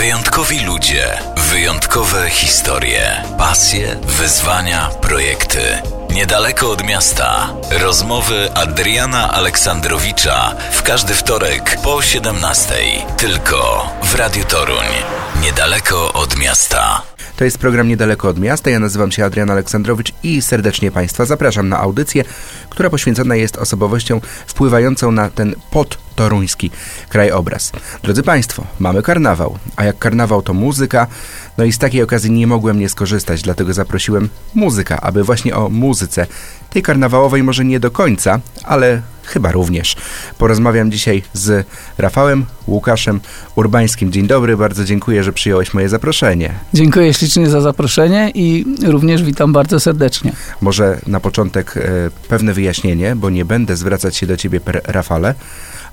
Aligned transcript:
Wyjątkowi 0.00 0.60
ludzie, 0.60 1.18
wyjątkowe 1.36 2.30
historie, 2.30 3.22
pasje, 3.38 3.96
wyzwania, 4.02 4.90
projekty. 5.00 5.60
Niedaleko 6.10 6.70
od 6.70 6.84
miasta. 6.84 7.48
Rozmowy 7.70 8.48
Adriana 8.54 9.32
Aleksandrowicza 9.32 10.54
w 10.72 10.82
każdy 10.82 11.14
wtorek 11.14 11.76
po 11.82 12.02
17. 12.02 12.74
Tylko 13.16 13.88
w 14.02 14.14
Radiu 14.14 14.44
Toruń. 14.44 14.86
Niedaleko 15.40 16.12
od 16.12 16.36
miasta. 16.36 17.02
To 17.40 17.44
jest 17.44 17.58
program 17.58 17.88
Niedaleko 17.88 18.28
od 18.28 18.38
miasta. 18.38 18.70
Ja 18.70 18.78
nazywam 18.78 19.12
się 19.12 19.24
Adrian 19.24 19.50
Aleksandrowicz 19.50 20.12
i 20.22 20.42
serdecznie 20.42 20.90
Państwa 20.90 21.24
zapraszam 21.24 21.68
na 21.68 21.78
audycję, 21.78 22.24
która 22.70 22.90
poświęcona 22.90 23.36
jest 23.36 23.56
osobowością 23.56 24.20
wpływającą 24.46 25.12
na 25.12 25.30
ten 25.30 25.54
podtoruński 25.70 26.70
krajobraz. 27.08 27.72
Drodzy 28.02 28.22
Państwo, 28.22 28.66
mamy 28.78 29.02
karnawał, 29.02 29.58
a 29.76 29.84
jak 29.84 29.98
karnawał 29.98 30.42
to 30.42 30.54
muzyka, 30.54 31.06
no 31.58 31.64
i 31.64 31.72
z 31.72 31.78
takiej 31.78 32.02
okazji 32.02 32.30
nie 32.30 32.46
mogłem 32.46 32.78
nie 32.78 32.88
skorzystać, 32.88 33.42
dlatego 33.42 33.72
zaprosiłem 33.72 34.28
muzyka, 34.54 35.00
aby 35.00 35.24
właśnie 35.24 35.56
o 35.56 35.68
muzyce, 35.68 36.26
tej 36.70 36.82
karnawałowej 36.82 37.42
może 37.42 37.64
nie 37.64 37.80
do 37.80 37.90
końca, 37.90 38.40
ale 38.64 39.02
chyba 39.30 39.52
również. 39.52 39.96
Porozmawiam 40.38 40.90
dzisiaj 40.90 41.22
z 41.32 41.66
Rafałem 41.98 42.44
Łukaszem 42.66 43.20
Urbańskim. 43.56 44.12
Dzień 44.12 44.26
dobry, 44.26 44.56
bardzo 44.56 44.84
dziękuję, 44.84 45.24
że 45.24 45.32
przyjąłeś 45.32 45.74
moje 45.74 45.88
zaproszenie. 45.88 46.54
Dziękuję 46.74 47.14
ślicznie 47.14 47.50
za 47.50 47.60
zaproszenie 47.60 48.30
i 48.34 48.64
również 48.86 49.22
witam 49.22 49.52
bardzo 49.52 49.80
serdecznie. 49.80 50.32
Może 50.60 50.98
na 51.06 51.20
początek 51.20 51.76
e, 51.76 51.80
pewne 52.28 52.54
wyjaśnienie, 52.54 53.16
bo 53.16 53.30
nie 53.30 53.44
będę 53.44 53.76
zwracać 53.76 54.16
się 54.16 54.26
do 54.26 54.36
ciebie 54.36 54.60
per 54.60 54.82
Rafale, 54.84 55.34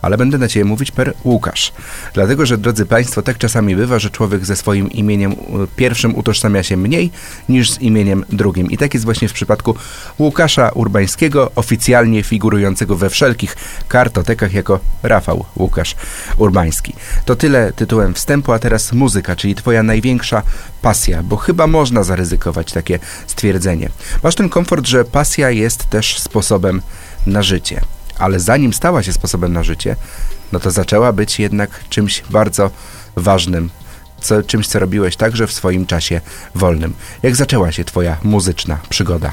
ale 0.02 0.18
będę 0.18 0.38
na 0.38 0.48
ciebie 0.48 0.66
mówić 0.66 0.92
per 0.92 1.14
Łukasz. 1.24 1.74
Dlatego, 2.14 2.46
że 2.46 2.58
drodzy 2.58 2.86
Państwo, 2.86 3.22
tak 3.22 3.38
czasami 3.38 3.76
bywa, 3.76 4.00
że 4.00 4.10
człowiek 4.10 4.46
ze 4.46 4.56
swoim 4.56 4.92
imieniem 4.92 5.32
e, 5.32 5.36
pierwszym 5.76 6.16
utożsamia 6.16 6.64
się 6.64 6.78
mniej 6.78 7.12
niż 7.50 7.72
z 7.72 7.82
imieniem 7.82 8.26
drugim. 8.30 8.72
I 8.72 8.78
tak 8.78 8.94
jest 8.94 9.06
właśnie 9.06 9.28
w 9.28 9.34
przypadku 9.34 9.76
Łukasza 10.20 10.70
Urbańskiego, 10.70 11.52
oficjalnie 11.56 12.24
figurującego 12.24 12.96
we 12.96 13.10
wszelkich 13.10 13.56
kartotekach 13.88 14.54
jako 14.54 14.80
Rafał 15.04 15.46
Łukasz 15.56 15.96
Urbański. 16.38 16.94
To 17.26 17.36
tyle 17.36 17.74
tytułem 17.74 18.14
wstępu, 18.14 18.52
a 18.52 18.60
teraz 18.60 18.94
muzyka, 18.94 19.36
czyli 19.36 19.56
twoja 19.56 19.84
największa 19.84 20.44
pasja, 20.82 21.24
bo 21.24 21.38
chyba 21.38 21.68
można 21.68 22.04
zaryzykować 22.04 22.72
takie 22.72 23.00
stwierdzenie. 23.28 23.90
Masz 24.24 24.36
ten 24.36 24.50
komfort, 24.50 24.88
że 24.88 25.06
pasja 25.06 25.50
jest 25.50 25.90
też 25.90 26.20
sposobem 26.20 26.82
na 27.28 27.44
życie 27.44 27.82
ale 28.20 28.40
zanim 28.40 28.74
stała 28.74 29.04
się 29.04 29.14
sposobem 29.14 29.54
na 29.54 29.64
życie, 29.64 29.96
no 30.52 30.60
to 30.60 30.72
zaczęła 30.72 31.12
być 31.12 31.40
jednak 31.40 31.84
czymś 31.90 32.24
bardzo 32.30 32.72
ważnym, 33.16 33.70
co, 34.22 34.44
czymś, 34.44 34.68
co 34.68 34.80
robiłeś 34.80 35.16
także 35.16 35.48
w 35.48 35.52
swoim 35.52 35.86
czasie 35.86 36.22
wolnym. 36.56 36.94
Jak 37.24 37.36
zaczęła 37.36 37.72
się 37.72 37.86
twoja 37.86 38.18
muzyczna 38.24 38.78
przygoda? 38.90 39.32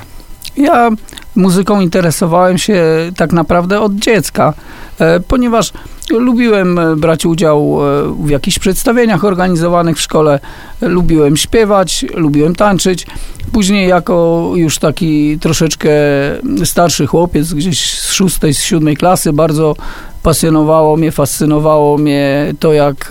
Ja 0.57 0.91
muzyką 1.37 1.81
interesowałem 1.81 2.59
się 2.59 2.83
tak 3.17 3.33
naprawdę 3.33 3.81
od 3.81 3.95
dziecka, 3.95 4.55
e, 4.99 5.21
ponieważ 5.21 5.73
lubiłem 6.11 6.79
e, 6.79 6.97
brać 6.97 7.27
udział 7.27 7.79
e, 7.81 8.15
w 8.25 8.31
jakichś 8.31 8.59
przedstawieniach 8.59 9.25
organizowanych 9.25 9.97
w 9.97 10.01
szkole, 10.01 10.41
lubiłem 10.81 11.37
śpiewać, 11.37 12.05
lubiłem 12.15 12.55
tańczyć. 12.55 13.07
Później 13.53 13.89
jako 13.89 14.51
już 14.55 14.79
taki 14.79 15.39
troszeczkę 15.39 15.91
starszy 16.65 17.07
chłopiec, 17.07 17.53
gdzieś 17.53 18.01
z 18.01 18.13
szóstej, 18.13 18.55
z 18.55 18.63
siódmej 18.63 18.97
klasy, 18.97 19.33
bardzo 19.33 19.77
pasjonowało 20.23 20.97
mnie, 20.97 21.13
fascynowało 21.13 21.99
mnie 21.99 22.55
to, 22.61 22.73
jak 22.73 23.11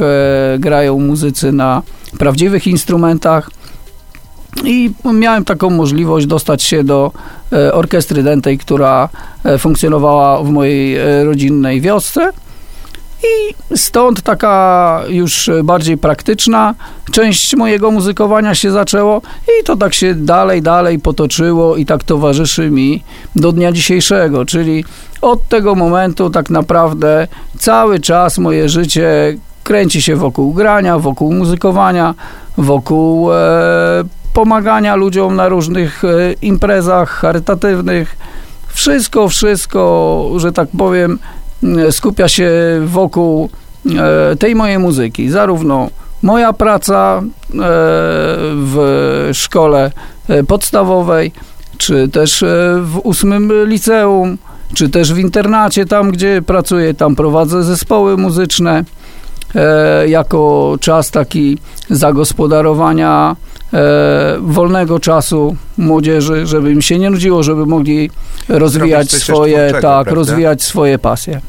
grają 0.60 1.00
muzycy 1.00 1.52
na 1.52 1.82
prawdziwych 2.18 2.68
instrumentach. 2.68 3.50
I 4.64 4.92
miałem 5.14 5.46
taką 5.46 5.70
możliwość 5.70 6.26
dostać 6.26 6.64
się 6.64 6.84
do 6.84 7.12
e, 7.54 7.74
orkiestry 7.74 8.24
dętej, 8.24 8.58
która 8.58 9.10
e, 9.44 9.58
funkcjonowała 9.58 10.44
w 10.44 10.50
mojej 10.50 10.96
e, 10.98 11.24
rodzinnej 11.24 11.82
wiosce. 11.82 12.32
I 13.24 13.76
stąd 13.78 14.22
taka 14.22 15.02
już 15.10 15.50
bardziej 15.64 15.98
praktyczna 15.98 16.76
część 17.12 17.56
mojego 17.56 17.92
muzykowania 17.92 18.56
się 18.56 18.72
zaczęło 18.72 19.22
i 19.48 19.64
to 19.64 19.76
tak 19.76 19.94
się 19.94 20.16
dalej, 20.16 20.62
dalej 20.62 21.00
potoczyło 21.00 21.78
i 21.78 21.86
tak 21.86 22.04
towarzyszy 22.04 22.72
mi 22.72 23.04
do 23.36 23.52
dnia 23.52 23.72
dzisiejszego, 23.72 24.46
czyli 24.46 24.86
od 25.22 25.48
tego 25.48 25.76
momentu 25.76 26.30
tak 26.30 26.50
naprawdę 26.50 27.28
cały 27.60 28.00
czas 28.00 28.38
moje 28.38 28.70
życie 28.70 29.38
kręci 29.64 30.02
się 30.02 30.16
wokół 30.16 30.54
grania, 30.54 31.00
wokół 31.00 31.34
muzykowania, 31.34 32.16
wokół 32.58 33.34
e, 33.34 33.36
pomagania 34.34 34.96
ludziom 34.96 35.36
na 35.36 35.50
różnych 35.50 36.04
e, 36.04 36.34
imprezach 36.42 37.10
charytatywnych. 37.10 38.18
Wszystko, 38.68 39.30
wszystko, 39.30 40.30
że 40.38 40.52
tak 40.52 40.70
powiem, 40.78 41.20
skupia 41.92 42.28
się 42.28 42.52
wokół 42.86 43.50
e, 44.32 44.36
tej 44.36 44.56
mojej 44.56 44.80
muzyki. 44.80 45.30
Zarówno 45.30 45.90
moja 46.22 46.54
praca 46.54 47.22
e, 47.22 47.24
w 48.56 49.30
szkole 49.34 49.92
podstawowej, 50.48 51.32
czy 51.78 52.08
też 52.08 52.44
w 52.82 53.00
ósmym 53.04 53.52
liceum, 53.66 54.38
czy 54.74 54.90
też 54.90 55.14
w 55.14 55.18
internacie, 55.18 55.86
tam 55.86 56.12
gdzie 56.12 56.42
pracuję, 56.42 56.94
tam 56.94 57.16
prowadzę 57.16 57.64
zespoły 57.64 58.18
muzyczne 58.18 58.84
jako 60.08 60.76
czas 60.82 61.12
taki 61.12 61.58
zagospodarowania 61.90 63.36
e, 63.74 64.38
wolnego 64.42 65.00
czasu 65.00 65.56
młodzieży, 65.78 66.48
żeby 66.48 66.72
im 66.72 66.82
się 66.82 67.00
nie 67.00 67.10
nudziło, 67.10 67.44
żeby 67.44 67.66
mogli 67.66 68.10
rozwijać 68.50 69.12
swoje, 69.12 69.70
tak, 69.72 69.82
prawda? 69.82 70.14
rozwijać 70.14 70.64
swoje 70.64 71.00
pasje. 71.00 71.42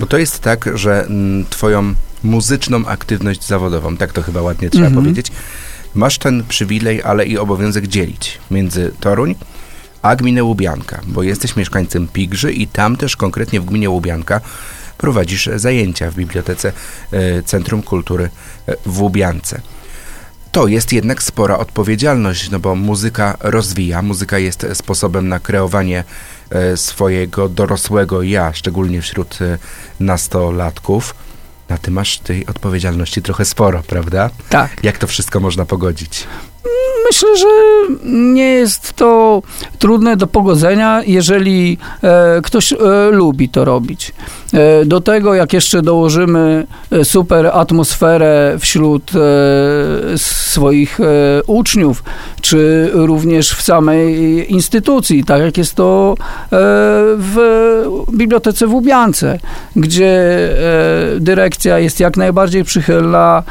Bo 0.00 0.06
to 0.06 0.18
jest 0.18 0.40
tak, 0.40 0.70
że 0.74 1.04
mm, 1.04 1.44
twoją 1.50 1.94
muzyczną 2.24 2.86
aktywność 2.86 3.46
zawodową, 3.46 3.96
tak 3.96 4.12
to 4.12 4.22
chyba 4.22 4.42
ładnie 4.42 4.70
trzeba 4.70 4.86
mhm. 4.86 5.04
powiedzieć, 5.04 5.32
masz 5.94 6.18
ten 6.18 6.44
przywilej, 6.48 7.02
ale 7.02 7.26
i 7.26 7.38
obowiązek 7.38 7.86
dzielić 7.86 8.38
między 8.50 8.92
Toruń 9.00 9.34
a 10.02 10.16
gminę 10.16 10.44
Łubianka, 10.44 11.00
bo 11.06 11.22
jesteś 11.22 11.56
mieszkańcem 11.56 12.08
Pigrzy 12.08 12.52
i 12.52 12.66
tam 12.66 12.96
też 12.96 13.16
konkretnie 13.16 13.60
w 13.60 13.64
gminie 13.64 13.90
Łubianka 13.90 14.40
prowadzisz 15.00 15.48
zajęcia 15.56 16.10
w 16.10 16.14
Bibliotece 16.14 16.72
e, 17.12 17.42
Centrum 17.42 17.82
Kultury 17.82 18.30
e, 18.66 18.76
w 18.86 19.00
Łubiance 19.00 19.60
to 20.52 20.66
jest 20.66 20.92
jednak 20.92 21.22
spora 21.22 21.58
odpowiedzialność, 21.58 22.50
no 22.50 22.58
bo 22.58 22.74
muzyka 22.74 23.36
rozwija, 23.40 24.02
muzyka 24.02 24.38
jest 24.38 24.66
sposobem 24.74 25.28
na 25.28 25.40
kreowanie 25.40 26.04
e, 26.50 26.76
swojego 26.76 27.48
dorosłego 27.48 28.22
ja, 28.22 28.52
szczególnie 28.52 29.02
wśród 29.02 29.38
nastolatków. 30.00 31.14
Na 31.68 31.78
ty 31.78 31.90
masz 31.90 32.18
tej 32.18 32.46
odpowiedzialności 32.46 33.22
trochę 33.22 33.44
sporo, 33.44 33.82
prawda? 33.86 34.30
Tak. 34.48 34.84
Jak 34.84 34.98
to 34.98 35.06
wszystko 35.06 35.40
można 35.40 35.64
pogodzić? 35.64 36.26
Myślę, 37.06 37.36
że 37.36 37.46
nie 38.04 38.52
jest 38.52 38.92
to 38.92 39.42
trudne 39.78 40.16
do 40.16 40.26
pogodzenia, 40.26 41.02
jeżeli 41.06 41.78
e, 42.02 42.40
ktoś 42.42 42.72
e, 42.72 42.76
lubi 43.10 43.48
to 43.48 43.64
robić. 43.64 44.12
E, 44.52 44.84
do 44.84 45.00
tego, 45.00 45.34
jak 45.34 45.52
jeszcze 45.52 45.82
dołożymy 45.82 46.66
e, 46.90 47.04
super 47.04 47.46
atmosferę 47.46 48.56
wśród 48.58 49.12
e, 49.14 50.18
swoich 50.18 50.98
uczniów, 51.46 52.02
czy 52.40 52.90
również 52.92 53.52
w 53.52 53.62
samej 53.62 54.52
instytucji, 54.52 55.24
tak 55.24 55.42
jak 55.42 55.58
jest 55.58 55.74
to 55.74 56.14
w 57.16 57.36
Bibliotece 58.12 58.66
w 58.66 58.74
Łubiance, 58.74 59.38
gdzie 59.76 60.20
dyrekcja 61.20 61.78
jest 61.78 62.00
jak 62.00 62.16
najbardziej 62.16 62.64
przychylna, 62.64 63.42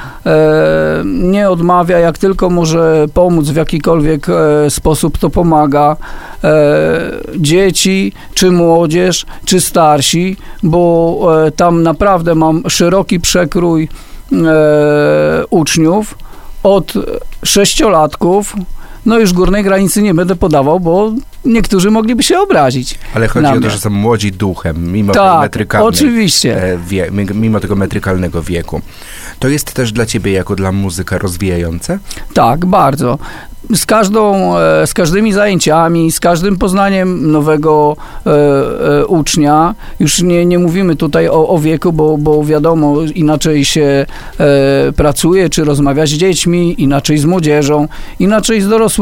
nie 1.05 1.49
odmawia, 1.49 1.99
jak 1.99 2.17
tylko 2.17 2.49
może 2.49 3.05
pomóc 3.13 3.49
w 3.49 3.55
jakikolwiek 3.55 4.27
sposób, 4.69 5.17
to 5.17 5.29
pomaga. 5.29 5.95
Dzieci, 7.37 8.13
czy 8.33 8.51
młodzież, 8.51 9.25
czy 9.45 9.61
starsi, 9.61 10.37
bo 10.63 10.88
E, 11.47 11.51
tam 11.51 11.83
naprawdę 11.83 12.35
mam 12.35 12.63
szeroki 12.69 13.19
przekrój 13.19 13.87
e, 14.31 15.45
uczniów 15.49 16.15
od 16.63 16.93
sześciolatków 17.43 18.55
No 19.09 19.19
już 19.19 19.33
górnej 19.33 19.63
granicy 19.63 20.01
nie 20.01 20.13
będę 20.13 20.35
podawał, 20.35 20.79
bo 20.79 21.11
niektórzy 21.45 21.91
mogliby 21.91 22.23
się 22.23 22.39
obrazić. 22.39 22.99
Ale 23.15 23.27
chodzi 23.27 23.47
o 23.47 23.59
to, 23.61 23.69
że 23.69 23.79
są 23.79 23.89
młodzi 23.89 24.31
duchem, 24.31 24.91
mimo 24.91 25.13
Tak, 25.13 25.41
metrykalnej, 25.41 25.89
oczywiście. 25.89 26.63
e, 26.63 26.77
wie, 26.77 27.09
mimo 27.33 27.59
tego 27.59 27.75
metrykalnego 27.75 28.43
wieku. 28.43 28.81
To 29.39 29.47
jest 29.47 29.73
też 29.73 29.91
dla 29.91 30.05
ciebie 30.05 30.31
jako 30.31 30.55
dla 30.55 30.71
muzyka 30.71 31.17
rozwijające? 31.17 31.99
Tak, 32.33 32.65
bardzo. 32.65 33.17
Z 33.75 33.85
każdą, 33.85 34.57
e, 34.57 34.87
z 34.87 34.93
każdymi 34.93 35.33
zajęciami, 35.33 36.11
z 36.11 36.19
każdym 36.19 36.57
poznaniem 36.57 37.31
nowego 37.31 37.95
e, 38.25 38.29
e, 38.99 39.05
ucznia, 39.05 39.75
już 39.99 40.21
nie, 40.21 40.45
nie 40.45 40.59
mówimy 40.59 40.95
tutaj 40.95 41.27
o, 41.27 41.47
o 41.49 41.59
wieku, 41.59 41.93
bo, 41.93 42.17
bo 42.17 42.43
wiadomo, 42.43 42.95
inaczej 43.15 43.65
się 43.65 44.05
e, 44.39 44.91
pracuje, 44.95 45.49
czy 45.49 45.63
rozmawia 45.63 46.05
z 46.05 46.09
dziećmi, 46.09 46.81
inaczej 46.83 47.17
z 47.17 47.25
młodzieżą, 47.25 47.87
inaczej 48.19 48.61
z 48.61 48.67
dorosłymi, 48.67 48.98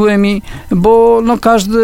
bo 0.70 1.20
no, 1.24 1.38
każdy 1.38 1.78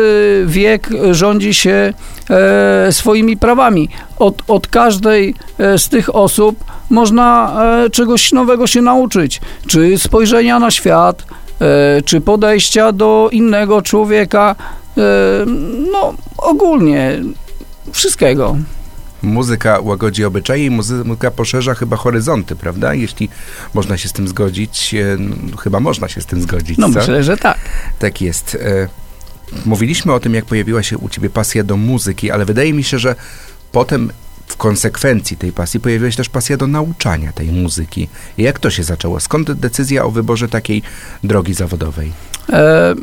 wiek 0.47 0.89
rządzi 1.11 1.55
się 1.55 1.93
e, 2.31 2.93
swoimi 2.93 3.37
prawami. 3.37 3.89
Od, 4.19 4.43
od 4.49 4.67
każdej 4.67 5.35
e, 5.59 5.79
z 5.79 5.89
tych 5.89 6.15
osób 6.15 6.65
można 6.91 7.57
e, 7.85 7.91
czegoś 7.91 8.33
nowego 8.33 8.67
się 8.67 8.83
nauczyć, 8.83 9.41
czy 9.67 9.99
spojrzenia 9.99 10.59
na 10.59 10.71
świat, 10.71 11.25
e, 11.61 12.03
czy 12.03 12.21
podejścia 12.21 12.93
do 12.93 13.29
innego 13.33 13.83
człowieka, 13.83 14.57
e, 14.99 15.01
no 15.93 16.15
ogólnie 16.39 17.21
wszystkiego. 17.93 18.57
Muzyka 19.25 19.81
łagodzi 19.81 20.25
obyczaje 20.25 20.65
i 20.67 20.71
muzyka 20.71 21.31
poszerza 21.31 21.75
chyba 21.75 21.97
horyzonty, 21.97 22.57
prawda? 22.57 22.95
Jeśli 22.95 23.29
można 23.75 23.97
się 23.97 24.09
z 24.09 24.13
tym 24.13 24.29
zgodzić, 24.29 24.95
e, 24.95 25.17
no, 25.19 25.57
chyba 25.57 25.81
można 25.81 26.09
się 26.09 26.21
z 26.21 26.27
tym 26.27 26.43
zgodzić, 26.43 26.79
No 26.79 26.89
co? 26.93 26.99
myślę, 26.99 27.25
że 27.25 27.37
tak. 27.37 27.59
Tak 27.99 28.21
jest. 28.21 28.55
E, 28.55 28.89
Mówiliśmy 29.67 30.13
o 30.13 30.21
tym, 30.21 30.35
jak 30.35 30.45
pojawiła 30.45 30.83
się 30.83 30.99
u 30.99 31.09
ciebie 31.09 31.31
pasja 31.31 31.65
do 31.65 31.77
muzyki, 31.77 32.31
ale 32.31 32.45
wydaje 32.45 32.73
mi 32.73 32.85
się, 32.85 32.99
że 32.99 33.15
potem 33.73 34.11
w 34.47 34.57
konsekwencji 34.57 35.37
tej 35.37 35.53
pasji 35.53 35.81
pojawiła 35.81 36.11
się 36.11 36.17
też 36.17 36.29
pasja 36.29 36.57
do 36.57 36.67
nauczania 36.67 37.33
tej 37.33 37.53
muzyki. 37.53 38.09
Jak 38.39 38.59
to 38.59 38.71
się 38.71 38.83
zaczęło? 38.85 39.21
Skąd 39.21 39.53
decyzja 39.53 40.05
o 40.05 40.11
wyborze 40.11 40.49
takiej 40.49 40.83
drogi 41.25 41.55
zawodowej? 41.55 42.13
E, 42.53 42.95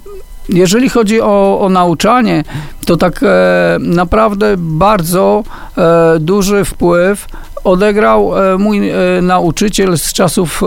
Jeżeli 0.52 0.90
chodzi 0.90 1.22
o, 1.22 1.60
o 1.62 1.70
nauczanie, 1.70 2.44
to 2.86 2.98
tak 2.98 3.24
e, 3.24 3.78
naprawdę 3.80 4.56
bardzo 4.58 5.44
e, 5.78 6.20
duży 6.20 6.66
wpływ 6.66 7.28
odegrał 7.64 8.38
e, 8.38 8.58
mój 8.58 8.90
e, 8.90 8.94
nauczyciel 9.22 9.98
z 9.98 10.14
czasów 10.14 10.64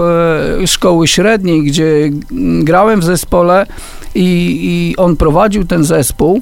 e, 0.63 0.67
szkoły 0.67 1.09
średniej, 1.09 1.63
gdzie 1.63 2.11
grałem 2.63 3.01
w 3.01 3.05
zespole 3.05 3.67
i, 4.15 4.59
i 4.63 4.97
on 4.97 5.17
prowadził 5.17 5.65
ten 5.65 5.85
zespół. 5.85 6.41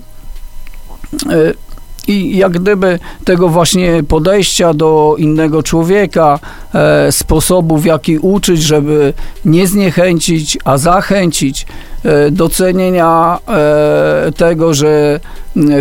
I 2.06 2.36
jak 2.36 2.52
gdyby 2.52 2.98
tego 3.24 3.48
właśnie 3.48 4.02
podejścia 4.08 4.74
do 4.74 5.14
innego 5.18 5.62
człowieka, 5.62 6.38
e, 6.74 7.12
sposobu 7.12 7.78
w 7.78 7.84
jaki 7.84 8.18
uczyć, 8.18 8.62
żeby 8.62 9.12
nie 9.44 9.66
zniechęcić, 9.66 10.58
a 10.64 10.78
zachęcić, 10.78 11.66
docenienia 12.31 13.38
e, 13.49 14.32
tego, 14.32 14.75
że 14.75 15.20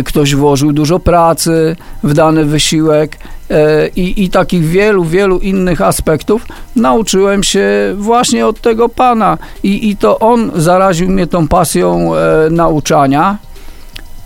ktoś 0.04 0.34
włożył 0.34 0.72
dużo 0.72 0.98
pracy 0.98 1.76
w 2.02 2.14
dany 2.14 2.44
wysiłek 2.44 3.18
e, 3.50 3.88
i, 3.88 4.24
i 4.24 4.30
takich 4.30 4.64
wielu, 4.64 5.04
wielu 5.04 5.38
innych 5.38 5.80
aspektów 5.80 6.46
nauczyłem 6.76 7.42
się 7.42 7.94
właśnie 7.96 8.46
od 8.46 8.60
tego 8.60 8.88
pana 8.88 9.38
i, 9.62 9.90
i 9.90 9.96
to 9.96 10.18
on 10.18 10.50
zaraził 10.54 11.08
mnie 11.08 11.26
tą 11.26 11.48
pasją 11.48 12.14
e, 12.14 12.50
nauczania 12.50 13.38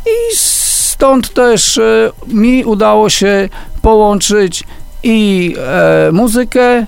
i 0.06 0.36
stąd 0.36 1.34
też 1.34 1.78
e, 1.78 2.10
mi 2.26 2.64
udało 2.64 3.10
się 3.10 3.48
połączyć 3.82 4.64
i 5.02 5.54
e, 5.58 6.12
muzykę 6.12 6.86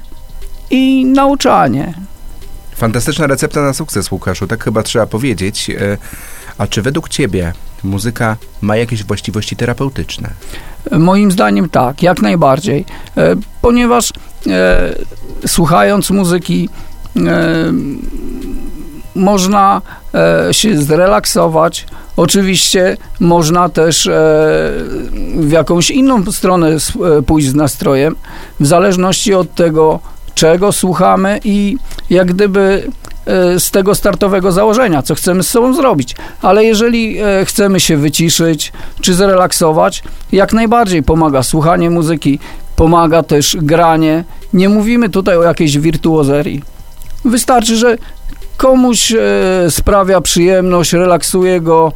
i 0.71 1.07
nauczanie. 1.07 1.95
Fantastyczna 2.79 3.27
recepta 3.27 3.63
na 3.63 3.73
sukces, 3.73 4.11
Łukaszu, 4.13 4.47
tak 4.47 4.65
chyba 4.65 4.83
trzeba 4.83 5.07
powiedzieć. 5.07 5.71
E, 5.71 5.99
A 6.59 6.67
czy 6.67 6.83
według 6.83 7.09
ciebie 7.09 7.53
muzyka 7.85 8.37
ma 8.61 8.77
jakieś 8.77 9.05
właściwości 9.05 9.57
terapeutyczne? 9.57 10.31
Moim 10.93 11.31
zdaniem 11.33 11.69
tak, 11.69 12.03
jak 12.03 12.23
najbardziej, 12.23 12.85
e, 13.17 13.35
ponieważ 13.63 14.13
e, 14.47 14.95
słuchając 15.47 16.11
muzyki 16.11 16.69
e, 17.17 17.73
można 19.15 19.83
e, 20.15 20.55
się 20.55 20.83
zrelaksować. 20.83 21.87
Oczywiście 22.17 22.97
można 23.21 23.69
też 23.69 24.07
e, 24.07 24.11
w 25.37 25.51
jakąś 25.51 25.91
inną 25.91 26.33
stronę 26.33 26.77
pójść 27.27 27.49
z 27.49 27.55
nastrojem, 27.55 28.17
w 28.61 28.67
zależności 28.67 29.35
od 29.35 29.55
tego, 29.55 30.01
czego 30.39 30.73
słuchamy 30.73 31.41
i 31.45 31.77
jak 32.11 32.33
gdyby 32.33 32.91
e, 33.27 33.61
z 33.61 33.71
tego 33.71 33.95
startowego 33.95 34.53
założenia, 34.53 35.03
co 35.03 35.15
chcemy 35.15 35.43
z 35.43 35.51
sobą 35.51 35.75
zrobić. 35.75 36.17
Ale 36.43 36.65
jeżeli 36.65 37.19
e, 37.19 37.45
chcemy 37.45 37.81
się 37.81 37.97
wyciszyć 37.97 38.73
czy 39.01 39.15
zrelaksować, 39.15 40.03
jak 40.33 40.53
najbardziej 40.53 41.03
pomaga 41.03 41.43
słuchanie 41.43 41.91
muzyki, 41.91 42.39
pomaga 42.77 43.23
też 43.23 43.57
granie. 43.61 44.25
Nie 44.53 44.69
mówimy 44.69 45.09
tutaj 45.09 45.37
o 45.37 45.43
jakiejś 45.43 45.79
wirtuozerii. 45.79 46.63
Wystarczy, 47.25 47.77
że 47.77 47.97
komuś 48.57 49.13
e, 49.13 49.17
sprawia 49.71 50.21
przyjemność, 50.21 50.93
relaksuje 50.93 51.61
go 51.61 51.93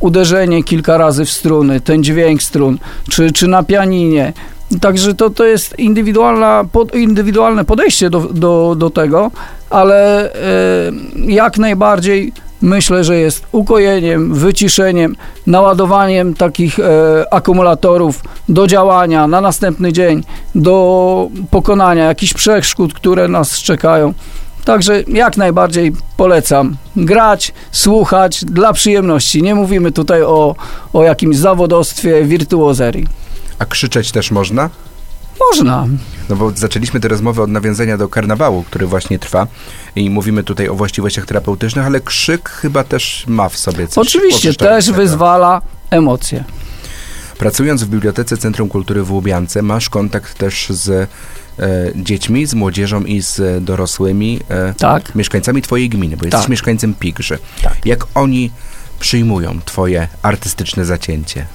uderzenie 0.00 0.64
kilka 0.64 0.98
razy 0.98 1.24
w 1.24 1.30
struny, 1.30 1.80
ten 1.80 2.04
dźwięk 2.04 2.42
strun, 2.42 2.78
czy, 3.10 3.32
czy 3.32 3.48
na 3.48 3.62
pianinie. 3.62 4.32
Także 4.80 5.14
to, 5.14 5.30
to 5.30 5.44
jest 5.44 5.78
indywidualna, 5.78 6.64
pod, 6.72 6.94
indywidualne 6.94 7.64
podejście 7.64 8.10
do, 8.10 8.20
do, 8.20 8.74
do 8.78 8.90
tego, 8.90 9.30
ale 9.70 10.32
e, 10.34 10.38
jak 11.26 11.58
najbardziej 11.58 12.32
myślę, 12.62 13.04
że 13.04 13.16
jest 13.16 13.46
ukojeniem, 13.52 14.34
wyciszeniem, 14.34 15.16
naładowaniem 15.46 16.34
takich 16.34 16.78
e, 16.78 17.34
akumulatorów 17.34 18.22
do 18.48 18.66
działania 18.66 19.26
na 19.26 19.40
następny 19.40 19.92
dzień, 19.92 20.22
do 20.54 21.28
pokonania 21.50 22.04
jakichś 22.04 22.34
przeszkód, 22.34 22.94
które 22.94 23.28
nas 23.28 23.58
czekają. 23.58 24.14
Także 24.64 25.02
jak 25.08 25.36
najbardziej 25.36 25.92
polecam 26.16 26.76
grać, 26.96 27.52
słuchać 27.72 28.44
dla 28.44 28.72
przyjemności. 28.72 29.42
Nie 29.42 29.54
mówimy 29.54 29.92
tutaj 29.92 30.22
o, 30.22 30.54
o 30.92 31.02
jakimś 31.02 31.36
zawodostwie, 31.36 32.24
wirtuozerii. 32.24 33.21
A 33.62 33.64
krzyczeć 33.64 34.12
też 34.12 34.30
można? 34.30 34.70
Można. 35.40 35.86
No 36.28 36.36
bo 36.36 36.50
zaczęliśmy 36.50 37.00
tę 37.00 37.08
rozmowę 37.08 37.42
od 37.42 37.50
nawiązania 37.50 37.98
do 37.98 38.08
karnawału, 38.08 38.62
który 38.62 38.86
właśnie 38.86 39.18
trwa 39.18 39.46
i 39.96 40.10
mówimy 40.10 40.44
tutaj 40.44 40.68
o 40.68 40.74
właściwościach 40.74 41.26
terapeutycznych, 41.26 41.86
ale 41.86 42.00
krzyk 42.00 42.48
chyba 42.48 42.84
też 42.84 43.24
ma 43.26 43.48
w 43.48 43.56
sobie 43.58 43.88
coś 43.88 44.08
Oczywiście 44.08 44.54
też 44.54 44.90
wyzwala 44.90 45.62
emocje. 45.90 46.44
Pracując 47.38 47.82
w 47.84 47.88
Bibliotece 47.88 48.36
Centrum 48.36 48.68
Kultury 48.68 49.02
w 49.02 49.12
Łubiance, 49.12 49.62
masz 49.62 49.88
kontakt 49.88 50.38
też 50.38 50.66
z 50.70 50.88
e, 50.90 51.06
dziećmi, 51.96 52.46
z 52.46 52.54
młodzieżą 52.54 53.04
i 53.04 53.22
z 53.22 53.64
dorosłymi 53.64 54.40
e, 54.48 54.74
Tak. 54.78 55.14
mieszkańcami 55.14 55.62
twojej 55.62 55.88
gminy, 55.88 56.16
bo 56.16 56.24
jesteś 56.24 56.40
Tak. 56.40 56.50
mieszkańcem 56.50 56.94
Pigrzy. 56.94 57.38
Jak 57.84 58.06
oni 58.14 58.50
przyjmują 59.00 59.60
twoje 59.64 60.08
artystyczne 60.22 60.84
zacięcie? 60.84 61.46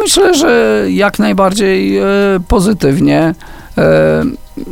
Myślę, 0.00 0.34
że 0.34 0.84
jak 0.88 1.18
najbardziej 1.18 1.98
e, 1.98 2.04
pozytywnie. 2.48 3.34
E, 3.78 4.24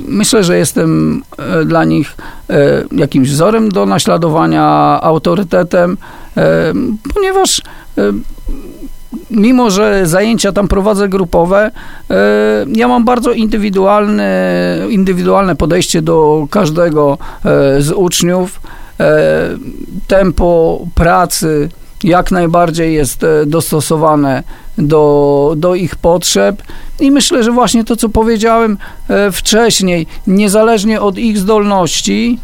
myślę, 0.08 0.44
że 0.44 0.58
jestem 0.58 1.23
e, 1.38 1.64
dla 1.64 1.85
nich 1.85 2.16
jakimś 2.92 3.30
wzorem 3.30 3.68
do 3.68 3.87
naśladowania, 3.87 4.99
autorytetem, 5.02 5.96
ponieważ 7.14 7.62
mimo, 9.30 9.70
że 9.70 10.06
zajęcia 10.06 10.52
tam 10.52 10.68
prowadzę 10.68 11.08
grupowe, 11.08 11.70
ja 12.75 12.88
mam 12.88 13.04
bardzo 13.04 13.32
indywidualne, 13.32 14.78
indywidualne 14.88 15.56
podejście 15.56 16.02
do 16.02 16.46
każdego 16.50 17.18
z 17.78 17.92
uczniów. 17.92 18.61
Tempo 20.06 20.80
pracy 20.94 21.68
jak 22.04 22.30
najbardziej 22.30 22.94
jest 22.94 23.26
dostosowane 23.46 24.42
do, 24.78 25.54
do 25.56 25.75
ich 25.75 25.97
potrzeb 25.97 26.62
i 27.00 27.11
myślę, 27.11 27.42
że 27.42 27.52
właśnie 27.52 27.85
to, 27.85 27.97
co 27.97 28.09
powiedziałem 28.09 28.78
e, 29.09 29.33
wcześniej, 29.33 30.06
niezależnie 30.26 31.00
od 31.00 31.18
ich 31.18 31.38
zdolności 31.38 32.38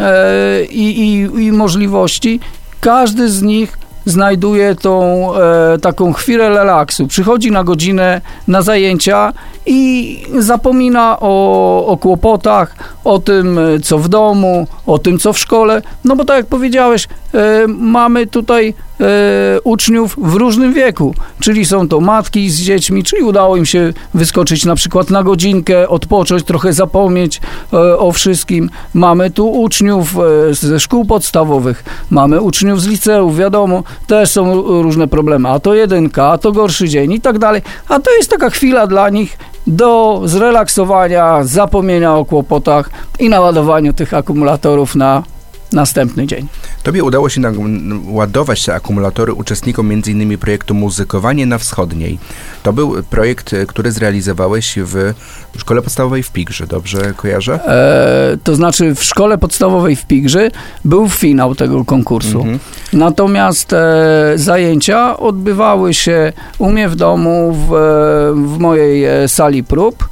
e, 0.00 0.64
i, 0.64 1.00
i, 1.00 1.44
i 1.44 1.52
możliwości, 1.52 2.40
każdy 2.80 3.30
z 3.30 3.42
nich 3.42 3.78
znajduje 4.04 4.74
tą 4.74 5.24
e, 5.34 5.78
taką 5.78 6.12
chwilę 6.12 6.48
relaksu. 6.48 7.06
Przychodzi 7.06 7.50
na 7.50 7.64
godzinę, 7.64 8.20
na 8.48 8.62
zajęcia 8.62 9.32
i 9.66 10.22
zapomina 10.38 11.16
o, 11.20 11.86
o 11.86 11.96
kłopotach, 11.96 12.74
o 13.04 13.18
tym, 13.18 13.60
co 13.82 13.98
w 13.98 14.08
domu, 14.08 14.66
o 14.86 14.98
tym, 14.98 15.18
co 15.18 15.32
w 15.32 15.38
szkole. 15.38 15.82
No 16.04 16.16
bo 16.16 16.24
tak 16.24 16.36
jak 16.36 16.46
powiedziałeś, 16.46 17.08
e, 17.34 17.66
mamy 17.68 18.26
tutaj 18.26 18.74
e, 19.00 19.60
uczniów 19.64 20.16
w 20.18 20.34
różnym 20.34 20.72
wieku, 20.72 21.14
czyli 21.40 21.66
są 21.66 21.88
to 21.88 22.00
matki 22.00 22.50
z 22.50 22.60
dziećmi, 22.60 23.04
czyli 23.04 23.22
udało 23.22 23.56
im 23.56 23.66
się 23.66 23.92
wyskoczyć 24.14 24.64
na 24.64 24.74
przykład 24.74 25.10
na 25.10 25.22
godzinkę, 25.22 25.88
odpocząć, 25.88 26.44
trochę 26.44 26.72
zapomnieć 26.72 27.40
e, 27.72 27.98
o 27.98 28.12
wszystkim. 28.12 28.70
Mamy 28.94 29.30
tu 29.30 29.52
uczniów 29.52 30.16
e, 30.50 30.54
ze 30.54 30.80
szkół 30.80 31.04
podstawowych, 31.04 31.84
mamy 32.10 32.40
uczniów 32.40 32.82
z 32.82 32.86
liceów, 32.86 33.36
wiadomo, 33.36 33.82
też 34.06 34.30
są 34.30 34.62
różne 34.82 35.08
problemy, 35.08 35.48
a 35.48 35.60
to 35.60 35.74
jedynka, 35.74 36.26
a 36.26 36.38
to 36.38 36.52
gorszy 36.52 36.88
dzień 36.88 37.12
i 37.12 37.20
tak 37.20 37.38
dalej, 37.38 37.62
a 37.88 38.00
to 38.00 38.10
jest 38.16 38.30
taka 38.30 38.50
chwila 38.50 38.86
dla 38.86 39.08
nich 39.08 39.38
do 39.70 40.20
zrelaksowania, 40.24 41.44
zapomnienia 41.44 42.14
o 42.16 42.24
kłopotach 42.24 42.90
i 43.18 43.28
naładowaniu 43.28 43.92
tych 43.92 44.14
akumulatorów 44.14 44.94
na 44.94 45.22
następny 45.72 46.26
dzień. 46.26 46.46
Tobie 46.82 47.04
udało 47.04 47.28
się 47.28 47.40
ładować 48.06 48.64
te 48.64 48.74
akumulatory 48.74 49.32
uczestnikom 49.32 49.90
m.in. 49.90 50.38
projektu 50.38 50.74
Muzykowanie 50.74 51.46
na 51.46 51.58
Wschodniej. 51.58 52.18
To 52.62 52.72
był 52.72 53.02
projekt, 53.02 53.52
e, 53.52 53.66
który 53.66 53.92
zrealizowałeś 53.92 54.74
w 54.76 55.14
szkole 55.58 55.82
podstawowej 55.82 56.22
w 56.22 56.30
Pigrze, 56.30 56.66
dobrze 56.66 57.14
kojarzę? 57.16 57.60
E, 57.66 58.38
to 58.44 58.54
znaczy 58.54 58.94
w 58.94 59.04
szkole 59.04 59.38
podstawowej 59.38 59.96
w 59.96 60.06
Pigrze 60.06 60.50
był 60.84 61.08
finał 61.08 61.54
tego 61.54 61.84
konkursu. 61.84 62.38
Mhm. 62.38 62.58
Natomiast 62.92 63.72
e, 63.72 64.32
zajęcia 64.36 65.16
odbywały 65.16 65.94
się 65.94 66.32
u 66.58 66.70
mnie 66.70 66.88
w 66.88 66.96
domu, 66.96 67.52
w, 67.52 67.68
w 68.34 68.58
mojej 68.58 69.04
e, 69.04 69.28
sali 69.28 69.64
prób. 69.64 70.08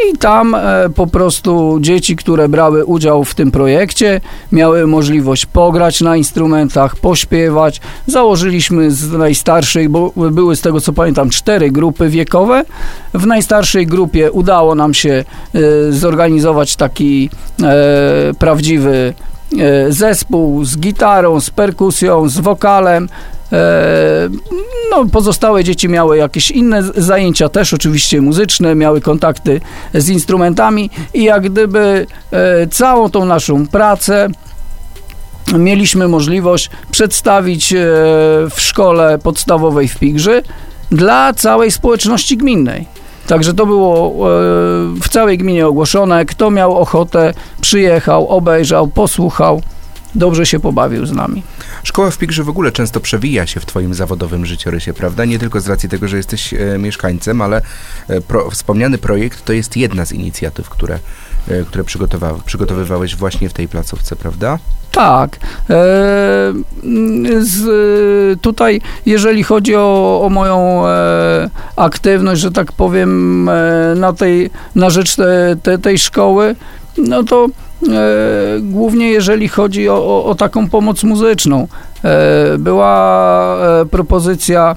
I 0.00 0.18
tam 0.18 0.54
e, 0.54 0.88
po 0.94 1.06
prostu 1.06 1.78
dzieci, 1.80 2.16
które 2.16 2.48
brały 2.48 2.84
udział 2.84 3.24
w 3.24 3.34
tym 3.34 3.50
projekcie, 3.50 4.20
miały 4.52 4.86
możliwość 4.86 5.46
pograć 5.46 6.00
na 6.00 6.16
instrumentach, 6.16 6.96
pośpiewać. 6.96 7.80
Założyliśmy 8.06 8.90
z 8.90 9.12
najstarszej, 9.12 9.88
bo 9.88 10.12
były 10.16 10.56
z 10.56 10.60
tego 10.60 10.80
co 10.80 10.92
pamiętam 10.92 11.30
cztery 11.30 11.70
grupy 11.70 12.08
wiekowe. 12.08 12.64
W 13.14 13.26
najstarszej 13.26 13.86
grupie 13.86 14.32
udało 14.32 14.74
nam 14.74 14.94
się 14.94 15.24
e, 15.54 15.92
zorganizować 15.92 16.76
taki 16.76 17.30
e, 17.62 18.34
prawdziwy 18.38 19.14
zespół 19.88 20.64
z 20.64 20.78
gitarą, 20.78 21.40
z 21.40 21.50
perkusją, 21.50 22.28
z 22.28 22.38
wokalem. 22.38 23.08
E, 23.52 24.28
no, 24.90 25.04
pozostałe 25.12 25.64
dzieci 25.64 25.88
miały 25.88 26.16
jakieś 26.16 26.50
inne 26.50 26.82
zajęcia, 26.82 27.48
też 27.48 27.74
oczywiście 27.74 28.20
muzyczne, 28.20 28.74
miały 28.74 29.00
kontakty 29.00 29.60
z 29.94 30.08
instrumentami 30.08 30.90
i 31.14 31.24
jak 31.24 31.50
gdyby 31.50 32.06
e, 32.30 32.66
całą 32.66 33.10
tą 33.10 33.24
naszą 33.24 33.66
pracę 33.66 34.28
mieliśmy 35.58 36.08
możliwość 36.08 36.70
przedstawić 36.90 37.72
e, 37.72 37.76
w 38.50 38.56
szkole 38.56 39.18
podstawowej 39.18 39.88
w 39.88 39.98
Pigrzy 39.98 40.42
dla 40.90 41.32
całej 41.32 41.70
społeczności 41.70 42.36
gminnej. 42.36 42.86
Także 43.26 43.54
to 43.54 43.66
było 43.66 44.14
w 45.02 45.08
całej 45.08 45.38
gminie 45.38 45.66
ogłoszone. 45.66 46.24
Kto 46.24 46.50
miał 46.50 46.78
ochotę, 46.78 47.34
przyjechał, 47.60 48.28
obejrzał, 48.28 48.88
posłuchał 48.88 49.62
dobrze 50.14 50.46
się 50.46 50.60
pobawił 50.60 51.06
z 51.06 51.12
nami. 51.12 51.42
Szkoła 51.82 52.10
w 52.10 52.18
Pigrze 52.18 52.44
w 52.44 52.48
ogóle 52.48 52.72
często 52.72 53.00
przewija 53.00 53.46
się 53.46 53.60
w 53.60 53.66
twoim 53.66 53.94
zawodowym 53.94 54.46
życiorysie, 54.46 54.92
prawda? 54.92 55.24
Nie 55.24 55.38
tylko 55.38 55.60
z 55.60 55.68
racji 55.68 55.88
tego, 55.88 56.08
że 56.08 56.16
jesteś 56.16 56.54
e, 56.54 56.78
mieszkańcem, 56.78 57.40
ale 57.40 57.62
e, 58.08 58.20
pro, 58.20 58.50
wspomniany 58.50 58.98
projekt 58.98 59.44
to 59.44 59.52
jest 59.52 59.76
jedna 59.76 60.06
z 60.06 60.12
inicjatyw, 60.12 60.68
które, 60.68 60.98
e, 61.48 61.64
które 61.64 61.84
przygotowywałeś 62.46 63.16
właśnie 63.16 63.48
w 63.48 63.52
tej 63.52 63.68
placówce, 63.68 64.16
prawda? 64.16 64.58
Tak. 64.92 65.36
E, 65.70 65.76
z, 67.40 68.40
tutaj, 68.40 68.80
jeżeli 69.06 69.42
chodzi 69.42 69.76
o, 69.76 70.20
o 70.24 70.28
moją 70.28 70.86
e, 70.86 71.50
aktywność, 71.76 72.40
że 72.40 72.50
tak 72.50 72.72
powiem, 72.72 73.48
e, 73.48 73.94
na, 73.96 74.12
tej, 74.12 74.50
na 74.74 74.90
rzecz 74.90 75.16
te, 75.16 75.56
te, 75.62 75.78
tej 75.78 75.98
szkoły, 75.98 76.56
no 76.98 77.22
to 77.22 77.46
głównie 78.60 79.10
jeżeli 79.10 79.48
chodzi 79.48 79.88
o, 79.88 79.94
o, 79.94 80.24
o 80.24 80.34
taką 80.34 80.68
pomoc 80.68 81.02
muzyczną. 81.02 81.68
E, 82.04 82.58
była 82.58 83.56
e, 83.80 83.86
propozycja 83.86 84.76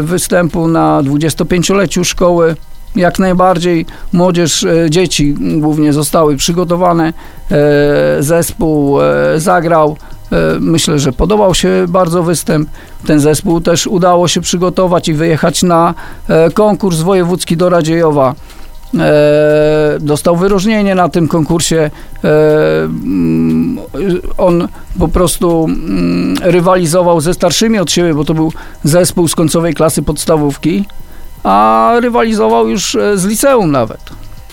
występu 0.00 0.68
na 0.68 1.02
25-leciu 1.02 2.04
szkoły. 2.04 2.56
Jak 2.96 3.18
najbardziej 3.18 3.86
młodzież, 4.12 4.66
dzieci 4.90 5.34
głównie 5.58 5.92
zostały 5.92 6.36
przygotowane. 6.36 7.12
Zespół 8.20 8.98
zagrał. 9.36 9.96
Myślę, 10.60 10.98
że 10.98 11.12
podobał 11.12 11.54
się 11.54 11.84
bardzo 11.88 12.22
występ. 12.22 12.68
Ten 13.06 13.20
zespół 13.20 13.60
też 13.60 13.86
udało 13.86 14.28
się 14.28 14.40
przygotować 14.40 15.08
i 15.08 15.14
wyjechać 15.14 15.62
na 15.62 15.94
konkurs 16.54 17.00
wojewódzki 17.00 17.56
do 17.56 17.70
Radziejowa. 17.70 18.34
E, 19.00 19.98
dostał 20.00 20.36
wyróżnienie 20.36 20.94
na 20.94 21.08
tym 21.08 21.28
konkursie. 21.28 21.90
E, 22.24 22.30
mm, 22.82 23.78
on 24.38 24.68
po 24.98 25.08
prostu 25.08 25.64
mm, 25.64 26.36
rywalizował 26.42 27.20
ze 27.20 27.34
starszymi 27.34 27.78
od 27.78 27.92
siebie, 27.92 28.14
bo 28.14 28.24
to 28.24 28.34
był 28.34 28.52
zespół 28.84 29.28
z 29.28 29.34
końcowej 29.34 29.74
klasy 29.74 30.02
podstawówki, 30.02 30.84
a 31.42 31.92
rywalizował 32.00 32.68
już 32.68 32.94
e, 32.94 33.18
z 33.18 33.24
liceum 33.24 33.70
nawet. 33.70 34.00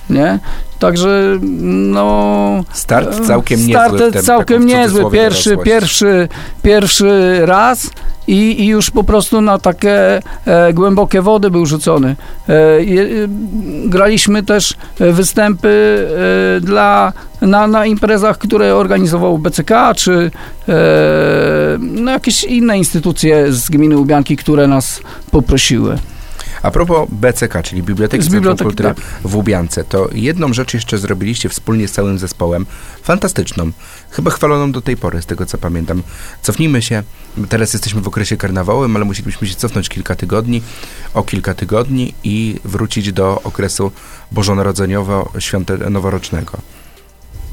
Nie? 0.10 0.40
Także 0.80 1.40
no... 1.64 2.64
Start 2.72 3.28
całkiem 3.28 3.60
start 3.60 3.94
niezły. 3.94 4.10
Start 4.10 4.26
całkiem 4.26 4.66
niezły. 4.66 5.12
Pierwszy, 5.12 5.58
pierwszy, 5.58 6.28
pierwszy 6.64 7.40
raz 7.46 7.90
i, 8.28 8.62
i 8.62 8.68
już 8.68 8.90
po 8.90 9.04
prostu 9.04 9.42
na 9.42 9.60
takie 9.60 10.20
e, 10.46 10.74
głębokie 10.74 11.22
wody 11.22 11.52
był 11.52 11.66
rzucony. 11.66 12.16
E, 12.50 12.54
e, 12.54 12.84
graliśmy 13.86 14.44
też 14.44 14.74
występy 15.00 15.68
e, 16.58 16.62
dla, 16.62 17.14
na, 17.42 17.68
na 17.68 17.86
imprezach, 17.86 18.38
które 18.38 18.76
organizował 18.76 19.38
BCK, 19.38 19.72
czy 19.96 20.32
e, 20.70 20.74
no, 21.80 22.12
jakieś 22.12 22.44
inne 22.44 22.78
instytucje 22.78 23.54
z 23.54 23.70
gminy 23.70 23.98
Ubianki, 23.98 24.38
które 24.38 24.68
nas 24.68 25.02
poprosiły. 25.32 25.98
A 26.64 26.72
propos 26.72 27.10
BCK, 27.12 27.54
czyli 27.64 27.84
Biblioteki 27.84 28.30
Centrum 28.30 28.58
Kultury 28.58 28.90
tak. 28.90 28.98
w 29.26 29.36
Łubiance, 29.36 29.84
to 29.84 30.10
jedną 30.14 30.54
rzecz 30.54 30.74
jeszcze 30.74 30.98
zrobiliście 30.98 31.50
wspólnie 31.50 31.88
z 31.88 31.92
całym 31.92 32.20
zespołem, 32.20 32.66
fantastyczną, 33.04 33.72
chyba 34.10 34.32
chwaloną 34.32 34.72
do 34.72 34.82
tej 34.82 34.98
pory, 34.98 35.22
z 35.22 35.26
tego 35.26 35.46
co 35.46 35.58
pamiętam. 35.58 36.04
Cofnijmy 36.42 36.82
się, 36.82 37.04
teraz 37.50 37.74
jesteśmy 37.74 38.02
w 38.02 38.08
okresie 38.08 38.38
karnawałowym, 38.38 38.96
ale 38.96 39.06
musielibyśmy 39.06 39.48
się 39.48 39.56
cofnąć 39.56 39.90
kilka 39.90 40.16
tygodni, 40.16 40.62
o 41.14 41.24
kilka 41.24 41.54
tygodni 41.54 42.14
i 42.24 42.60
wrócić 42.64 43.12
do 43.12 43.42
okresu 43.44 43.92
bożonarodzeniowo-noworocznego. 44.32 46.58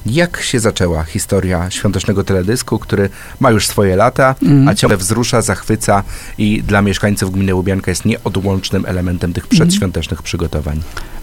Jak 0.06 0.42
się 0.42 0.60
zaczęła 0.60 1.04
historia 1.04 1.70
świątecznego 1.70 2.24
teledysku, 2.24 2.78
który 2.78 3.08
ma 3.40 3.50
już 3.50 3.66
swoje 3.66 3.96
lata, 3.96 4.34
mm. 4.42 4.68
a 4.68 4.74
ciągle 4.74 4.96
wzrusza, 4.96 5.42
zachwyca 5.42 6.02
i 6.38 6.62
dla 6.62 6.82
mieszkańców 6.82 7.32
gminy 7.32 7.54
Łubianka 7.54 7.90
jest 7.90 8.04
nieodłącznym 8.04 8.86
elementem 8.86 9.32
tych 9.32 9.46
przedświątecznych 9.46 10.22
przygotowań? 10.22 10.80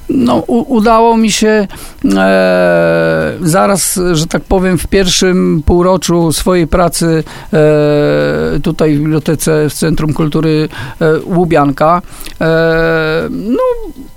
No, 0.09 0.35
u, 0.47 0.73
udało 0.75 1.17
mi 1.17 1.31
się 1.31 1.67
e, 2.15 3.37
zaraz, 3.41 3.99
że 4.13 4.27
tak 4.27 4.43
powiem, 4.43 4.77
w 4.77 4.87
pierwszym 4.87 5.63
półroczu 5.65 6.31
swojej 6.33 6.67
pracy 6.67 7.23
e, 7.53 8.59
tutaj 8.63 8.95
w 8.95 8.99
bibliotece 8.99 9.69
w 9.69 9.73
Centrum 9.73 10.13
Kultury 10.13 10.69
e, 11.01 11.19
Łubianka, 11.19 12.01
e, 12.41 13.27
no, 13.29 13.63
Mm, 13.93 14.16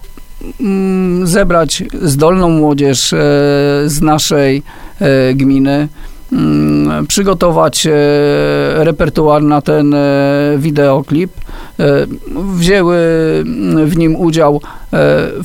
zebrać 1.24 1.84
zdolną 2.02 2.48
młodzież 2.50 3.12
e, 3.12 3.16
z 3.86 4.00
naszej 4.00 4.62
e, 5.00 5.34
gminy, 5.34 5.88
mm, 6.32 7.06
przygotować 7.06 7.86
e, 7.86 7.90
repertuar 8.84 9.42
na 9.42 9.60
ten 9.60 9.94
wideoklip. 10.58 11.30
Wzięły 12.56 12.96
w 13.84 13.96
nim 13.96 14.16
udział 14.16 14.60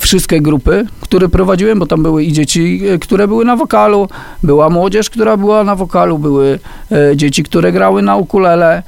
wszystkie 0.00 0.40
grupy, 0.40 0.86
które 1.00 1.28
prowadziłem, 1.28 1.78
bo 1.78 1.86
tam 1.86 2.02
były 2.02 2.24
i 2.24 2.32
dzieci, 2.32 2.82
które 3.00 3.28
były 3.28 3.44
na 3.44 3.56
wokalu, 3.56 4.08
była 4.42 4.70
młodzież, 4.70 5.10
która 5.10 5.36
była 5.36 5.64
na 5.64 5.76
wokalu, 5.76 6.18
były 6.18 6.58
dzieci, 7.14 7.42
które 7.42 7.72
grały 7.72 8.02
na 8.02 8.16
ukulele, 8.16 8.82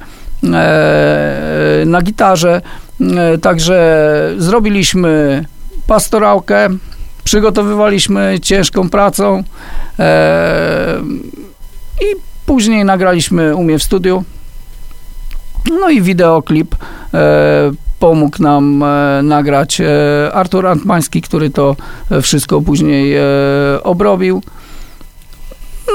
na 1.85 2.01
gitarze. 2.01 2.61
Także 3.41 4.35
zrobiliśmy 4.37 5.45
pastorałkę, 5.87 6.69
przygotowywaliśmy 7.23 8.37
ciężką 8.41 8.89
pracą 8.89 9.43
e, 9.99 11.01
i 12.01 12.15
później 12.45 12.85
nagraliśmy 12.85 13.55
u 13.55 13.63
mnie 13.63 13.79
w 13.79 13.83
studiu. 13.83 14.23
No 15.79 15.89
i 15.89 16.01
wideoklip 16.01 16.75
e, 17.13 17.71
pomógł 17.99 18.43
nam 18.43 18.83
e, 18.83 19.21
nagrać 19.23 19.81
e, 19.81 19.87
Artur 20.33 20.67
Antmański, 20.67 21.21
który 21.21 21.49
to 21.49 21.75
e, 22.11 22.21
wszystko 22.21 22.61
później 22.61 23.15
e, 23.15 23.23
obrobił. 23.83 24.41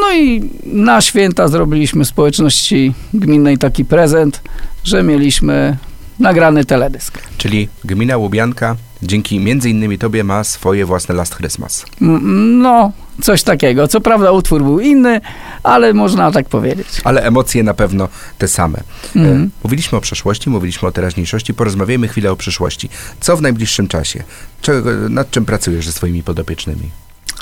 No 0.00 0.12
i 0.12 0.50
na 0.64 1.00
święta 1.00 1.48
zrobiliśmy 1.48 2.04
społeczności 2.04 2.94
gminnej 3.14 3.58
taki 3.58 3.84
prezent, 3.84 4.40
że 4.84 5.02
mieliśmy 5.02 5.76
nagrany 6.18 6.64
teledysk. 6.64 7.18
Czyli 7.38 7.68
gmina 7.84 8.16
Łubianka 8.16 8.76
dzięki 9.06 9.40
między 9.40 9.70
innymi 9.70 9.98
tobie 9.98 10.24
ma 10.24 10.44
swoje 10.44 10.86
własne 10.86 11.14
Last 11.14 11.36
Christmas. 11.36 11.84
M- 12.02 12.58
No, 12.62 12.92
coś 13.22 13.42
takiego. 13.42 13.88
Co 13.88 14.00
prawda 14.00 14.30
utwór 14.30 14.62
był 14.62 14.80
inny, 14.80 15.20
ale 15.62 15.92
można 15.94 16.30
tak 16.32 16.48
powiedzieć. 16.48 16.86
Ale 17.04 17.22
emocje 17.22 17.62
na 17.62 17.74
pewno 17.74 18.08
te 18.38 18.48
same. 18.48 18.78
E, 19.16 19.48
Mówiliśmy 19.64 19.98
o 19.98 20.00
przeszłości, 20.00 20.50
mówiliśmy 20.50 20.88
o 20.88 20.92
teraźniejszości, 20.92 21.54
porozmawiajmy 21.54 22.08
chwilę 22.08 22.32
o 22.32 22.36
przyszłości. 22.36 22.88
Co 23.20 23.36
w 23.36 23.42
najbliższym 23.42 23.88
czasie? 23.88 24.22
Czego, 24.60 24.90
nad 25.08 25.30
czym 25.30 25.44
pracujesz 25.44 25.86
ze 25.86 25.92
swoimi 25.92 26.22
podopiecznymi? 26.22 26.90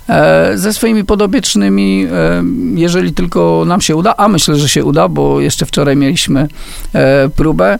E, 0.08 0.58
Ze 0.58 0.72
swoimi 0.72 1.04
podobiecznymi, 1.04 2.06
e, 2.12 2.42
jeżeli 2.74 3.12
tylko 3.12 3.64
nam 3.66 3.80
się 3.80 3.96
uda, 3.96 4.14
a 4.16 4.28
myślę, 4.28 4.56
że 4.56 4.68
się 4.68 4.84
uda, 4.84 5.08
bo 5.08 5.40
jeszcze 5.40 5.66
wczoraj 5.66 5.96
mieliśmy 5.96 6.48
e, 6.92 7.28
próbę, 7.28 7.78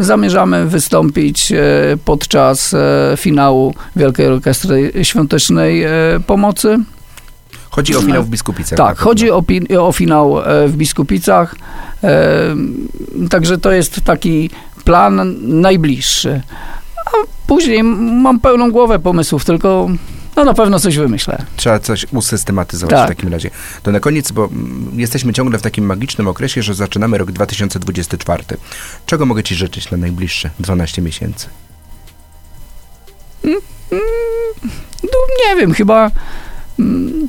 zamierzamy 0.00 0.66
wystąpić 0.66 1.52
podczas 2.04 2.74
finału 3.16 3.74
Wielkiej 3.96 4.26
Orkiestry 4.26 4.92
Świątecznej 5.02 5.84
Pomocy. 6.26 6.78
Chodzi 7.70 7.96
o 7.96 8.00
finał 8.00 8.22
w 8.22 8.28
Biskupicach. 8.28 8.76
Tak, 8.76 8.98
chodzi 8.98 9.30
o, 9.30 9.42
o 9.80 9.92
finał 9.92 10.36
w 10.66 10.76
Biskupicach, 10.76 11.54
także 13.30 13.58
to 13.58 13.72
jest 13.72 14.00
taki 14.04 14.50
plan 14.84 15.36
najbliższy. 15.60 16.40
A 17.06 17.10
później 17.46 17.82
mam 17.82 18.40
pełną 18.40 18.70
głowę 18.70 18.98
pomysłów, 18.98 19.44
tylko 19.44 19.88
no 20.36 20.44
na 20.44 20.54
pewno 20.54 20.80
coś 20.80 20.96
wymyślę. 20.96 21.44
Trzeba 21.56 21.78
coś 21.78 22.06
usystematyzować 22.12 22.94
Tak. 22.96 23.06
w 23.06 23.16
takim 23.16 23.32
razie. 23.32 23.50
To 23.82 23.92
na 23.92 24.00
koniec, 24.00 24.32
bo 24.32 24.44
mm, 24.44 25.00
jesteśmy 25.00 25.32
ciągle 25.32 25.58
w 25.58 25.62
takim 25.62 25.86
magicznym 25.86 26.28
okresie, 26.28 26.62
że 26.62 26.74
zaczynamy 26.74 27.18
rok 27.18 27.32
2024. 27.32 28.44
Czego 29.06 29.26
mogę 29.26 29.42
Ci 29.42 29.54
życzyć 29.54 29.90
na 29.90 29.96
najbliższe 29.96 30.50
12 30.60 31.02
miesięcy? 31.02 31.46
No 35.02 35.18
nie 35.48 35.56
wiem, 35.60 35.74
chyba 35.74 36.10
mm, 36.78 37.28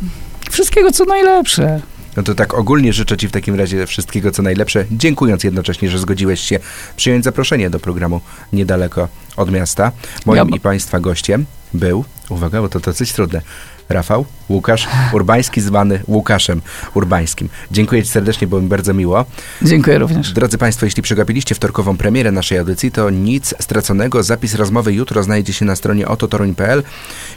wszystkiego 0.52 0.92
co 0.92 1.06
najlepsze. 1.06 1.82
No 2.18 2.24
to 2.24 2.36
tak 2.36 2.54
ogólnie 2.54 2.94
życzę 2.94 3.18
Ci 3.18 3.28
w 3.28 3.32
takim 3.32 3.56
razie 3.56 3.88
wszystkiego 3.88 4.32
co 4.32 4.42
najlepsze, 4.42 4.86
dziękując 4.92 5.44
jednocześnie, 5.44 5.90
że 5.90 6.00
zgodziłeś 6.00 6.40
się 6.42 6.60
przyjąć 6.96 7.24
zaproszenie 7.24 7.70
do 7.70 7.80
programu 7.80 8.22
Niedaleko 8.54 9.08
od 9.38 9.52
miasta. 9.52 9.92
Moim 10.26 10.50
Ja- 10.50 10.56
i 10.56 10.60
Państwa 10.60 11.00
gościem 11.00 11.46
był, 11.74 12.06
uwaga, 12.30 12.62
bo 12.62 12.70
to 12.70 12.80
dosyć 12.80 13.14
trudne, 13.14 13.42
Rafał 13.90 14.26
Łukasz 14.50 14.88
Urbański, 15.14 15.62
zwany 15.62 16.00
Łukaszem 16.08 16.62
Urbańskim. 16.94 17.50
Dziękuję 17.72 18.04
Ci 18.04 18.10
serdecznie, 18.10 18.48
było 18.48 18.62
mi 18.62 18.68
bardzo 18.68 18.94
miło. 18.94 19.26
Dziękuję 19.62 19.98
również. 19.98 20.32
Drodzy 20.32 20.58
Państwo, 20.58 20.86
jeśli 20.86 21.04
przegapiliście 21.04 21.56
wtorkową 21.56 21.98
premierę 21.98 22.32
naszej 22.32 22.58
audycji, 22.58 22.92
to 22.92 23.10
nic 23.10 23.54
straconego. 23.60 24.24
Zapis 24.24 24.56
rozmowy 24.56 24.94
jutro 24.94 25.24
znajdzie 25.24 25.54
się 25.54 25.66
na 25.66 25.76
stronie 25.76 26.08
ototoruń.pl 26.08 26.84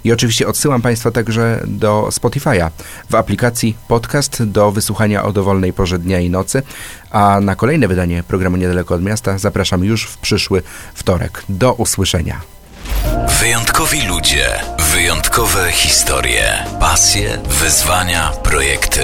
i 0.05 0.13
oczywiście 0.13 0.49
odsyłam 0.49 0.83
Państwa 0.83 1.11
także 1.11 1.63
do 1.67 2.09
Spotify'a 2.11 2.71
w 3.11 3.15
aplikacji 3.15 3.77
podcast 3.89 4.45
do 4.45 4.73
wysłuchania 4.73 5.25
o 5.25 5.33
dowolnej 5.33 5.73
porze 5.73 5.99
dnia 5.99 6.21
i 6.21 6.31
nocy, 6.31 6.63
a 7.11 7.41
na 7.41 7.57
kolejne 7.57 7.89
wydanie 7.89 8.23
programu 8.23 8.57
Niedaleko 8.57 8.95
od 8.95 9.03
Miasta 9.03 9.39
zapraszam 9.39 9.85
już 9.85 10.05
w 10.05 10.19
przyszły 10.19 10.63
wtorek. 10.95 11.43
Do 11.49 11.73
usłyszenia. 11.73 12.60
Wyjątkowi 13.41 14.03
ludzie, 14.03 14.61
wyjątkowe 14.79 15.73
historie, 15.73 16.65
pasje, 16.81 17.39
wyzwania, 17.45 18.33
projekty. 18.43 19.03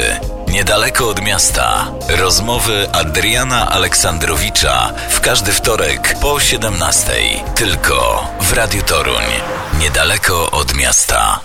Niedaleko 0.49 1.09
od 1.09 1.23
miasta. 1.23 1.87
Rozmowy 2.09 2.89
Adriana 2.93 3.71
Aleksandrowicza 3.71 4.93
w 5.11 5.21
każdy 5.21 5.53
wtorek 5.53 6.17
po 6.21 6.41
17. 6.41 7.13
Tylko 7.55 8.27
w 8.41 8.53
Radiu 8.53 8.83
Toruń. 8.83 9.25
Niedaleko 9.79 10.51
od 10.51 10.75
miasta. 10.75 11.41